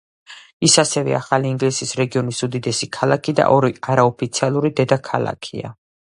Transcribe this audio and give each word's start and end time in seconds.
ის 0.67 0.75
ასევე 0.83 1.11
ახალი 1.17 1.49
ინგლისის 1.55 1.91
რეგიონის 1.99 2.39
უდიდესი 2.47 2.89
ქალაქი 2.97 3.35
და 3.41 3.45
არაოფიციალური 3.91 4.73
დედაქალაქია. 4.81 5.71